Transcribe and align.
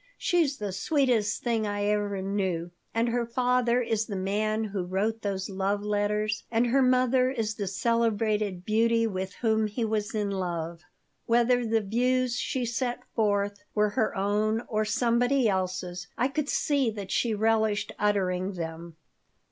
"She's 0.17 0.57
the 0.57 0.71
sweetest 0.71 1.43
thing 1.43 1.67
I 1.67 1.85
ever 1.85 2.23
knew, 2.23 2.71
and 2.91 3.09
her 3.09 3.23
father 3.23 3.83
is 3.83 4.07
the 4.07 4.15
man 4.15 4.63
who 4.63 4.83
wrote 4.83 5.21
those 5.21 5.47
love 5.47 5.83
letters, 5.83 6.43
and 6.49 6.65
her 6.65 6.81
mother 6.81 7.29
is 7.29 7.53
the 7.53 7.67
celebrated 7.67 8.65
beauty 8.65 9.05
with 9.05 9.33
whom 9.35 9.67
he 9.67 9.85
was 9.85 10.15
in 10.15 10.31
love." 10.31 10.81
Whether 11.27 11.63
the 11.67 11.81
views 11.81 12.35
she 12.35 12.65
set 12.65 13.01
forth 13.13 13.63
were 13.75 13.89
her 13.89 14.15
own 14.17 14.63
or 14.67 14.85
somebody 14.85 15.47
else's, 15.47 16.07
I 16.17 16.29
could 16.29 16.49
see 16.49 16.89
that 16.89 17.11
she 17.11 17.35
relished 17.35 17.91
uttering 17.99 18.53
them. 18.53 18.95